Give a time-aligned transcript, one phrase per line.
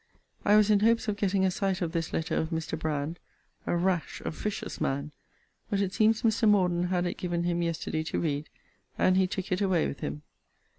[0.43, 2.73] I was in hopes of getting a sight of this letter of Mr.
[2.75, 3.19] Brand:
[3.67, 5.11] (a rash officious man!)
[5.69, 6.49] but it seems Mr.
[6.49, 8.49] Morden had it given him yesterday to read,
[8.97, 10.23] and he took it away with him.